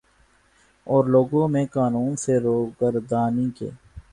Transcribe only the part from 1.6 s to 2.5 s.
قانون سے